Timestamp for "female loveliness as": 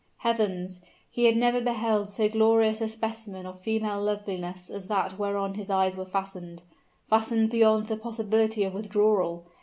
3.61-4.87